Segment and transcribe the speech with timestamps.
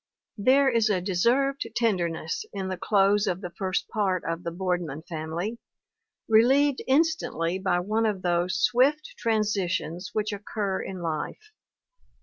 [0.39, 5.03] There is a deserved tenderness in the close of the first part of The Boardman
[5.03, 5.59] Family,
[6.27, 11.51] relieved instantly by one of those swift transitions which occur in life.